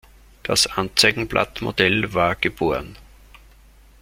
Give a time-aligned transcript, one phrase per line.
[0.41, 2.97] Das Anzeigenblatt-Modell war geboren.